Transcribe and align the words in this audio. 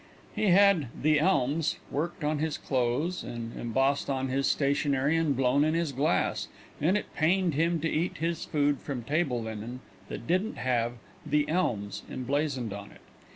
He 0.35 0.47
had 0.47 0.87
"The 0.99 1.19
Elms" 1.19 1.77
worked 1.91 2.23
on 2.23 2.39
his 2.39 2.57
clothes, 2.57 3.21
and 3.23 3.55
embossed 3.55 4.09
on 4.09 4.29
his 4.29 4.47
stationery 4.47 5.15
and 5.15 5.37
blown 5.37 5.63
in 5.63 5.75
his 5.75 5.91
glass, 5.91 6.47
and 6.81 6.97
it 6.97 7.13
pained 7.13 7.53
him 7.53 7.79
to 7.81 7.87
eat 7.87 8.17
his 8.17 8.43
food 8.45 8.79
from 8.81 9.03
table 9.03 9.43
linen 9.43 9.79
that 10.09 10.25
didn't 10.25 10.57
have 10.57 10.93
"The 11.23 11.47
Elms" 11.47 12.01
emblazoned 12.09 12.73
on 12.73 12.89
it. 12.89 13.01